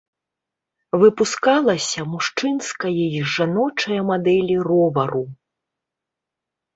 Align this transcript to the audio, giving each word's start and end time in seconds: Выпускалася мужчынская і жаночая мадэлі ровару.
Выпускалася 1.01 2.05
мужчынская 2.13 2.93
і 3.17 3.21
жаночая 3.33 3.99
мадэлі 4.09 4.55
ровару. 4.69 5.23